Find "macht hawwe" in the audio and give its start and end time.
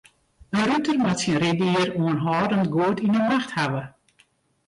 3.29-3.83